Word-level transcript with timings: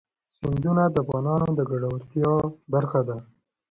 سیندونه 0.37 0.83
د 0.89 0.95
افغانانو 1.03 1.47
د 1.55 1.59
ګټورتیا 1.71 2.33
برخه 2.73 3.01
ده. 3.07 3.17